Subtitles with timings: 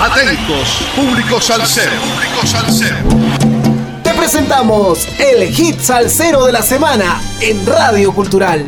[0.00, 1.90] Atentos, público salsero.
[1.90, 2.96] Público salsero.
[4.04, 8.64] Te presentamos el hit salsero de la semana en Radio Cultural.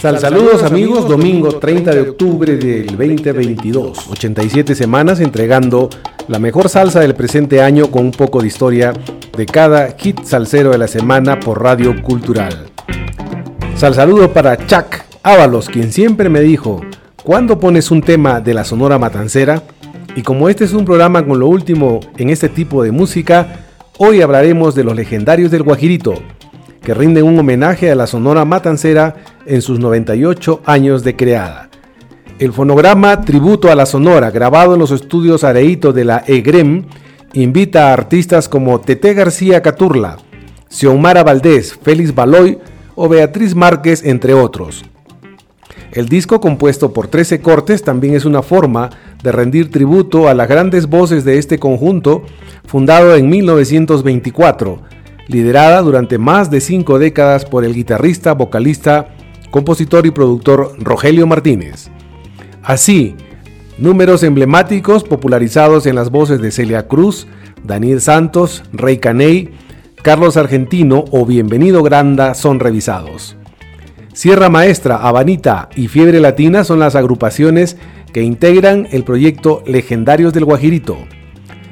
[0.00, 5.90] Sal saludos amigos, domingo 30 de octubre del 2022, 87 semanas entregando
[6.28, 8.92] la mejor salsa del presente año con un poco de historia
[9.36, 12.66] de cada hit salsero de la semana por Radio Cultural.
[13.76, 16.80] Sal saludo para Chuck Ábalos, quien siempre me dijo,
[17.22, 19.62] ¿cuándo pones un tema de la Sonora Matancera?
[20.16, 23.60] Y como este es un programa con lo último en este tipo de música,
[23.98, 26.14] hoy hablaremos de los legendarios del Guajirito,
[26.82, 31.68] que rinden un homenaje a la Sonora Matancera en sus 98 años de creada.
[32.40, 36.84] El fonograma Tributo a la Sonora, grabado en los estudios Areito de la EGREM,
[37.32, 40.18] invita a artistas como Tete García Caturla,
[40.68, 42.58] Xiomara Valdés, Félix Baloy
[42.96, 44.84] o Beatriz Márquez, entre otros.
[45.92, 48.90] El disco, compuesto por 13 cortes, también es una forma
[49.22, 52.24] de rendir tributo a las grandes voces de este conjunto,
[52.66, 54.82] fundado en 1924,
[55.28, 59.14] liderada durante más de cinco décadas por el guitarrista, vocalista,
[59.52, 61.93] compositor y productor Rogelio Martínez.
[62.64, 63.14] Así,
[63.76, 67.26] números emblemáticos popularizados en las voces de Celia Cruz,
[67.62, 69.50] Daniel Santos, Rey Caney,
[70.02, 73.36] Carlos Argentino o Bienvenido Granda son revisados.
[74.14, 77.76] Sierra Maestra, Habanita y Fiebre Latina son las agrupaciones
[78.14, 80.96] que integran el proyecto Legendarios del Guajirito.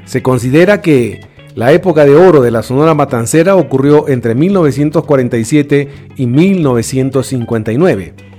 [0.04, 6.26] Se considera que la época de oro de la Sonora Matancera ocurrió entre 1947 y
[6.26, 8.31] 1959.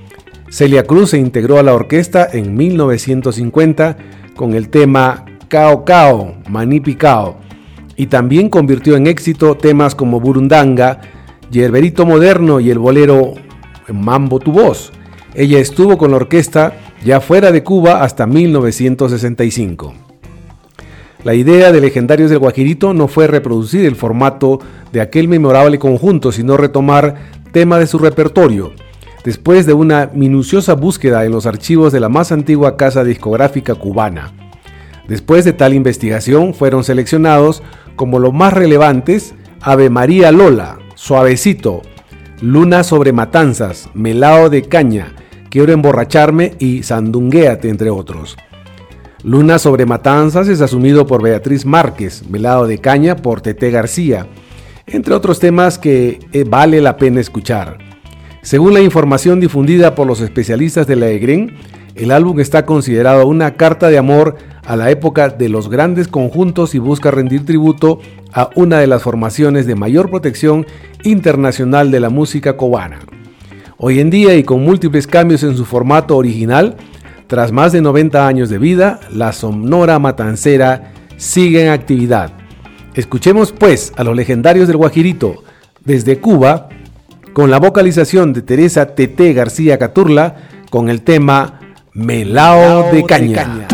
[0.53, 3.97] Celia Cruz se integró a la orquesta en 1950
[4.35, 7.37] con el tema Cao Cao, Manipi Cao,
[7.95, 11.01] y también convirtió en éxito temas como Burundanga,
[11.49, 13.33] Yerberito Moderno y el bolero
[13.91, 14.91] Mambo Tu Voz.
[15.33, 16.73] Ella estuvo con la orquesta
[17.03, 19.95] ya fuera de Cuba hasta 1965.
[21.23, 24.59] La idea de Legendarios del Guajirito no fue reproducir el formato
[24.91, 27.15] de aquel memorable conjunto, sino retomar
[27.51, 28.71] temas de su repertorio.
[29.23, 34.33] Después de una minuciosa búsqueda en los archivos de la más antigua casa discográfica cubana.
[35.07, 37.63] Después de tal investigación fueron seleccionados
[37.95, 41.81] como los más relevantes Ave María Lola, Suavecito,
[42.41, 45.13] Luna sobre Matanzas, Melao de Caña,
[45.53, 48.37] Quiero emborracharme y Sandunguéate, entre otros.
[49.23, 54.25] Luna sobre Matanzas es asumido por Beatriz Márquez, Melado de Caña por Tete García,
[54.87, 57.92] entre otros temas que eh, vale la pena escuchar.
[58.43, 61.55] Según la información difundida por los especialistas de la EGREN,
[61.95, 66.75] el álbum está considerado una carta de amor a la época de los grandes conjuntos
[66.75, 67.99] y busca rendir tributo
[68.33, 70.67] a una de las formaciones de mayor protección
[71.03, 72.99] internacional de la música cubana.
[73.77, 76.75] Hoy en día y con múltiples cambios en su formato original,
[77.27, 82.33] tras más de 90 años de vida, la Sonora Matancera sigue en actividad.
[82.93, 85.45] Escuchemos pues a los legendarios del Guajirito
[85.85, 86.67] desde Cuba
[87.33, 90.35] con la vocalización de Teresa Tete García Caturla
[90.69, 91.59] con el tema
[91.93, 93.72] Melao de Caña.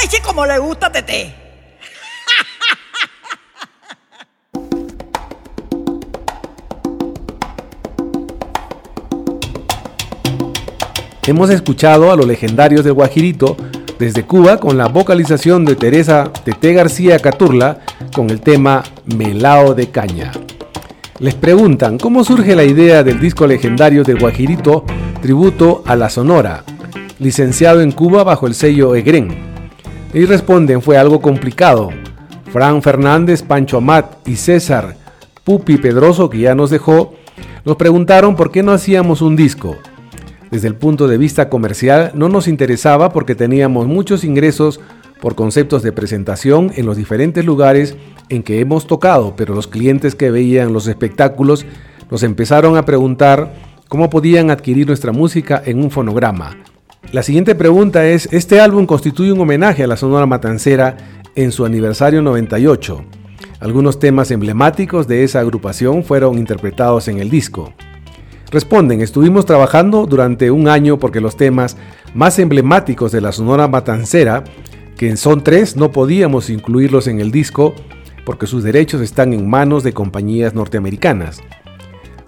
[0.00, 1.34] Ríete.
[11.26, 13.56] Hemos escuchado a los legendarios del Guajirito
[13.98, 17.80] desde Cuba con la vocalización de Teresa Tete García Caturla
[18.14, 20.32] con el tema Melao de Caña.
[21.18, 24.84] Les preguntan cómo surge la idea del disco legendario del Guajirito,
[25.20, 26.64] tributo a la Sonora,
[27.18, 29.49] licenciado en Cuba bajo el sello Egren.
[30.12, 31.90] Y responden fue algo complicado.
[32.52, 34.96] Fran Fernández, Pancho Amat y César
[35.44, 37.14] Pupi Pedroso, que ya nos dejó,
[37.64, 39.76] nos preguntaron por qué no hacíamos un disco.
[40.50, 44.80] Desde el punto de vista comercial no nos interesaba porque teníamos muchos ingresos
[45.20, 47.96] por conceptos de presentación en los diferentes lugares
[48.28, 51.66] en que hemos tocado, pero los clientes que veían los espectáculos
[52.10, 53.52] nos empezaron a preguntar
[53.88, 56.56] cómo podían adquirir nuestra música en un fonograma.
[57.12, 60.96] La siguiente pregunta es, ¿este álbum constituye un homenaje a la Sonora Matancera
[61.34, 63.04] en su aniversario 98?
[63.58, 67.74] Algunos temas emblemáticos de esa agrupación fueron interpretados en el disco.
[68.52, 71.76] Responden, estuvimos trabajando durante un año porque los temas
[72.14, 74.44] más emblemáticos de la Sonora Matancera,
[74.96, 77.74] que son tres, no podíamos incluirlos en el disco
[78.24, 81.40] porque sus derechos están en manos de compañías norteamericanas.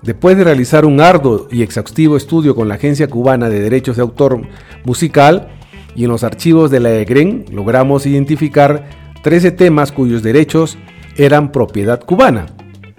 [0.03, 4.03] Después de realizar un arduo y exhaustivo estudio con la Agencia Cubana de Derechos de
[4.03, 4.43] Autor
[4.85, 5.49] Musical
[5.95, 8.89] y en los archivos de la EGREN, logramos identificar
[9.23, 10.77] 13 temas cuyos derechos
[11.17, 12.47] eran propiedad cubana.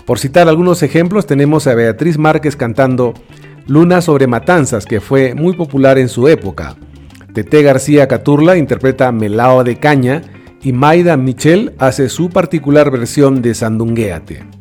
[0.05, 3.13] Por citar algunos ejemplos, tenemos a Beatriz Márquez cantando
[3.67, 6.77] Luna sobre Matanzas, que fue muy popular en su época.
[7.33, 10.21] Tete García Caturla interpreta Melao de Caña
[10.61, 14.52] y Maida Michel hace su particular versión de Sandunguéate.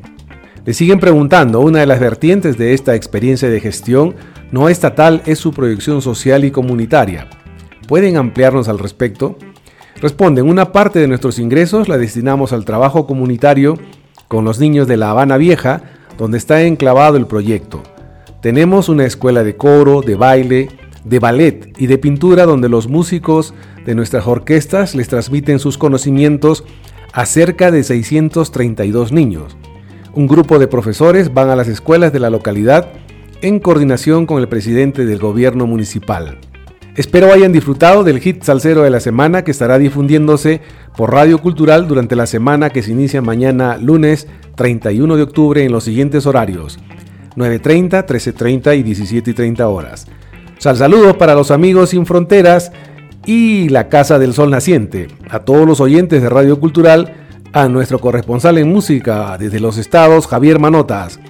[0.65, 4.15] Le siguen preguntando, una de las vertientes de esta experiencia de gestión
[4.53, 7.29] no estatal es su proyección social y comunitaria.
[7.89, 9.37] ¿Pueden ampliarnos al respecto?
[10.01, 13.77] Responden, una parte de nuestros ingresos la destinamos al trabajo comunitario
[14.29, 15.83] con los niños de La Habana Vieja,
[16.17, 17.83] donde está enclavado el proyecto.
[18.41, 20.69] Tenemos una escuela de coro, de baile,
[21.05, 23.53] de ballet y de pintura donde los músicos
[23.85, 26.63] de nuestras orquestas les transmiten sus conocimientos
[27.13, 29.57] a cerca de 632 niños.
[30.15, 32.89] Un grupo de profesores van a las escuelas de la localidad
[33.41, 36.39] en coordinación con el presidente del gobierno municipal.
[36.97, 40.61] Espero hayan disfrutado del hit salsero de la semana que estará difundiéndose
[40.97, 45.73] por Radio Cultural durante la semana que se inicia mañana lunes 31 de octubre en
[45.73, 46.79] los siguientes horarios
[47.37, 50.07] 9.30, 13.30 y 17.30 horas.
[50.59, 52.73] Sal saludos para los amigos sin fronteras
[53.25, 57.22] y la Casa del Sol Naciente, a todos los oyentes de Radio Cultural,
[57.53, 61.21] a nuestro corresponsal en música desde los estados Javier Manotas,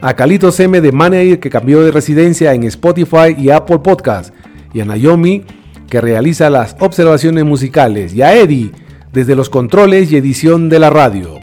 [0.00, 4.34] a Calitos M de Manager que cambió de residencia en Spotify y Apple Podcast,
[4.72, 5.44] y a Naomi,
[5.88, 8.72] que realiza las observaciones musicales, y a Eddie,
[9.12, 11.38] desde los controles y edición de la radio.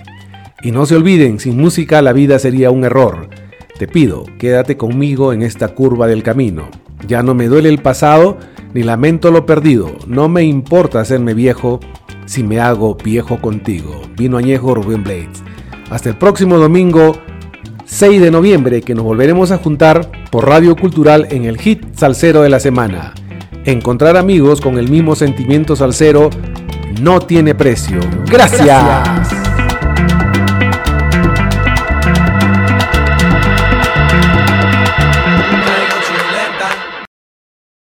[0.62, 3.30] Y no se olviden, sin música la vida sería un error.
[3.78, 6.70] Te pido, quédate conmigo en esta curva del camino.
[7.08, 8.38] Ya no me duele el pasado,
[8.74, 9.92] ni lamento lo perdido.
[10.08, 11.80] No me importa hacerme viejo
[12.26, 14.02] si me hago viejo contigo.
[14.16, 15.44] Vino añejo Rubén Blades.
[15.90, 17.18] Hasta el próximo domingo
[17.86, 22.42] 6 de noviembre que nos volveremos a juntar por Radio Cultural en el hit salsero
[22.42, 23.14] de la semana.
[23.66, 26.30] Encontrar amigos con el mismo sentimiento salsero
[27.02, 28.00] no tiene precio.
[28.30, 29.53] Gracias.